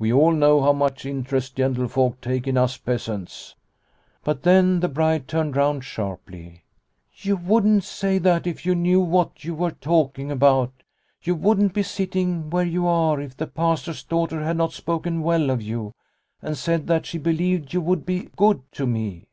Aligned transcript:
We 0.00 0.12
all 0.12 0.32
know 0.32 0.60
how 0.60 0.72
much 0.72 1.06
interest 1.06 1.54
gentlefolk 1.54 2.20
take 2.20 2.48
in 2.48 2.56
us 2.58 2.76
peasants!" 2.76 3.54
But 4.24 4.42
then 4.42 4.80
the 4.80 4.88
bride 4.88 5.28
turned 5.28 5.54
round 5.54 5.84
sharply:" 5.84 6.64
You 7.22 7.36
wouldn't 7.36 7.84
say 7.84 8.18
that 8.18 8.48
if 8.48 8.66
you 8.66 8.74
knew 8.74 9.00
what 9.00 9.44
you 9.44 9.54
io8 9.54 9.56
Liliecrona's 9.56 9.60
Home 9.60 9.62
were 9.62 9.70
talking 9.70 10.30
about. 10.32 10.72
You 11.22 11.36
wouldn't 11.36 11.72
be 11.74 11.84
sitting 11.84 12.50
where 12.50 12.66
you 12.66 12.88
are 12.88 13.20
if 13.20 13.36
the 13.36 13.46
Pastor's 13.46 14.02
daughter 14.02 14.42
had 14.42 14.56
not 14.56 14.72
spoken 14.72 15.22
well 15.22 15.50
of 15.50 15.62
you, 15.62 15.92
and 16.42 16.58
said 16.58 16.88
that 16.88 17.06
she 17.06 17.18
believed 17.18 17.72
you 17.72 17.80
would 17.80 18.04
be 18.04 18.28
good 18.34 18.62
to 18.72 18.88
me." 18.88 19.28